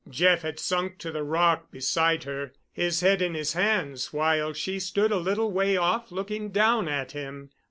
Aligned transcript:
Jeff 0.09 0.41
had 0.41 0.59
sunk 0.59 0.97
to 0.97 1.11
the 1.11 1.21
rock 1.23 1.69
beside 1.71 2.23
her, 2.23 2.53
his 2.73 3.01
head 3.01 3.21
in 3.21 3.35
his 3.35 3.53
hands, 3.53 4.11
while 4.11 4.51
she 4.51 4.79
stood 4.79 5.11
a 5.11 5.17
little 5.17 5.51
way 5.51 5.77
off 5.77 6.11
looking 6.11 6.49
down 6.49 6.87
at 6.87 7.11
him. 7.11 7.51